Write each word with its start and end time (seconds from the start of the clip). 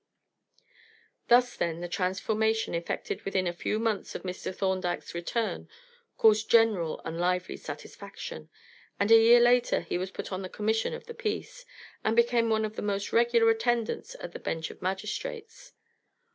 Thus, 1.27 1.55
then, 1.55 1.81
the 1.81 1.87
transformation 1.87 2.73
effected 2.73 3.21
within 3.21 3.45
a 3.45 3.53
few 3.53 3.77
months 3.77 4.15
of 4.15 4.23
Mr. 4.23 4.51
Thorndyke's 4.51 5.13
return 5.13 5.69
caused 6.17 6.49
general 6.49 7.01
and 7.05 7.19
lively 7.19 7.55
satisfaction, 7.55 8.49
and 8.99 9.11
a 9.11 9.15
year 9.19 9.39
later 9.39 9.81
he 9.81 9.99
was 9.99 10.09
put 10.09 10.31
on 10.31 10.41
the 10.41 10.49
Commission 10.49 10.95
of 10.95 11.05
the 11.05 11.13
Peace, 11.13 11.65
and 12.03 12.15
became 12.15 12.49
one 12.49 12.65
of 12.65 12.77
the 12.77 12.81
most 12.81 13.13
regular 13.13 13.51
attendants 13.51 14.15
at 14.19 14.31
the 14.31 14.39
Bench 14.39 14.71
of 14.71 14.81
Magistrates. 14.81 15.73